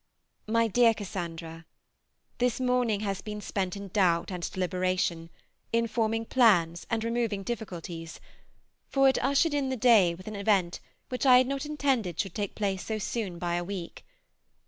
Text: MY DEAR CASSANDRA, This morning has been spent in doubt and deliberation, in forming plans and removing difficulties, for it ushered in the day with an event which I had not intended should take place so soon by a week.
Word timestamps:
MY 0.47 0.67
DEAR 0.67 0.95
CASSANDRA, 0.95 1.63
This 2.39 2.59
morning 2.59 3.01
has 3.01 3.21
been 3.21 3.39
spent 3.39 3.75
in 3.77 3.89
doubt 3.89 4.31
and 4.31 4.51
deliberation, 4.51 5.29
in 5.71 5.85
forming 5.87 6.25
plans 6.25 6.87
and 6.89 7.03
removing 7.03 7.43
difficulties, 7.43 8.19
for 8.87 9.07
it 9.07 9.23
ushered 9.23 9.53
in 9.53 9.69
the 9.69 9.77
day 9.77 10.15
with 10.15 10.27
an 10.27 10.35
event 10.35 10.79
which 11.09 11.27
I 11.27 11.37
had 11.37 11.45
not 11.45 11.67
intended 11.67 12.19
should 12.19 12.33
take 12.33 12.55
place 12.55 12.83
so 12.83 12.97
soon 12.97 13.37
by 13.37 13.53
a 13.53 13.63
week. 13.63 14.03